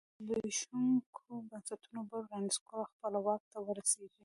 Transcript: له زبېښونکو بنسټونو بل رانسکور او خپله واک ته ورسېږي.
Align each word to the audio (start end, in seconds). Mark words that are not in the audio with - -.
له 0.25 0.25
زبېښونکو 0.35 1.25
بنسټونو 1.49 1.99
بل 2.09 2.21
رانسکور 2.33 2.71
او 2.81 2.89
خپله 2.91 3.19
واک 3.25 3.43
ته 3.51 3.57
ورسېږي. 3.65 4.17